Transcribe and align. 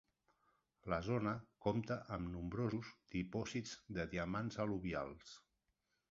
La 0.91 0.97
zona 1.07 1.33
compta 1.65 1.97
amb 2.15 2.31
nombrosos 2.35 2.89
dipòsits 3.15 3.75
de 3.99 4.05
diamants 4.15 4.57
al·luvials. 4.65 5.35